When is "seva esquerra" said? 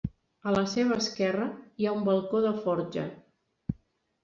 0.71-1.51